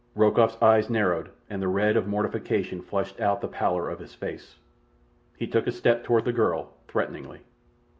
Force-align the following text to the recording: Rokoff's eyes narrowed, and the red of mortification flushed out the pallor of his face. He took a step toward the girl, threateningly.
Rokoff's 0.15 0.59
eyes 0.63 0.89
narrowed, 0.89 1.29
and 1.47 1.61
the 1.61 1.67
red 1.67 1.95
of 1.95 2.07
mortification 2.07 2.81
flushed 2.81 3.19
out 3.21 3.39
the 3.39 3.47
pallor 3.47 3.87
of 3.87 3.99
his 3.99 4.15
face. 4.15 4.55
He 5.37 5.45
took 5.45 5.67
a 5.67 5.71
step 5.71 6.03
toward 6.03 6.25
the 6.25 6.33
girl, 6.33 6.73
threateningly. 6.87 7.41